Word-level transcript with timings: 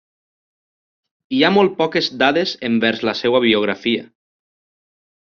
Hi 1.35 1.41
ha 1.43 1.51
molt 1.57 1.75
poques 1.81 2.09
dades 2.21 2.53
envers 2.71 3.05
la 3.11 3.13
seva 3.21 3.43
biografia. 3.45 4.07